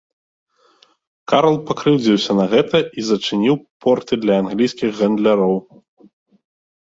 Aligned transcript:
Карл 1.31 1.57
пакрыўдзіўся 1.67 2.31
на 2.39 2.45
гэта 2.53 2.77
і 3.01 3.05
зачыніў 3.09 3.55
порты 3.85 4.15
для 4.23 4.35
англійскіх 4.45 4.89
гандляроў. 5.01 5.53